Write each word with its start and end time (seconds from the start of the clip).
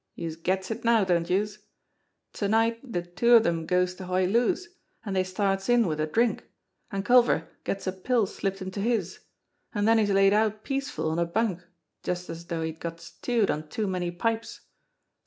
Youse 0.15 0.35
gets 0.35 0.71
it 0.71 0.83
now, 0.83 1.03
don't 1.03 1.29
youse? 1.29 1.59
To 2.33 2.47
night 2.47 2.91
de 2.91 3.03
two 3.03 3.35
of 3.35 3.43
dem 3.43 3.67
goes 3.67 3.93
to 3.93 4.05
Hoy 4.07 4.25
Loo's, 4.25 4.67
an' 5.05 5.13
dey 5.13 5.23
starts 5.23 5.69
in 5.69 5.85
wid 5.85 5.99
a 5.99 6.07
drink, 6.07 6.43
an' 6.91 7.03
Culver 7.03 7.47
gets 7.65 7.85
a 7.85 7.91
pill 7.91 8.25
slipped 8.25 8.63
into 8.63 8.79
his, 8.81 9.19
an' 9.75 9.85
den 9.85 9.99
he's 9.99 10.09
laid 10.09 10.33
out 10.33 10.63
peaceful 10.63 11.11
on 11.11 11.19
a 11.19 11.25
bunk 11.25 11.61
just 12.01 12.31
as 12.31 12.47
though 12.47 12.63
he'd 12.63 12.79
got 12.79 12.99
stewed 12.99 13.51
on 13.51 13.69
too 13.69 13.85
many 13.85 14.09
pipes. 14.09 14.61